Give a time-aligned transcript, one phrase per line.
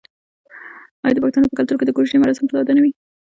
[1.03, 2.91] آیا د پښتنو په کلتور کې د کوژدې مراسم ساده نه وي؟